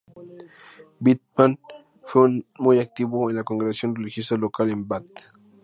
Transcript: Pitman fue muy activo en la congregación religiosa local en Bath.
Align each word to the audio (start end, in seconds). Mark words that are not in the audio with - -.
Pitman 1.03 1.59
fue 2.05 2.43
muy 2.57 2.79
activo 2.79 3.29
en 3.29 3.35
la 3.35 3.43
congregación 3.43 3.95
religiosa 3.95 4.35
local 4.35 4.71
en 4.71 4.87
Bath. 4.87 5.05